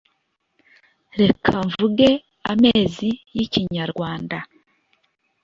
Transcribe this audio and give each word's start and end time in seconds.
Reka 1.19 1.51
mvuge 1.67 2.09
amezi 2.51 3.09
y’ikinyarwanda 3.35 4.37